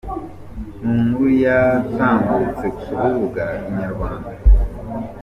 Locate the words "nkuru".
1.05-1.29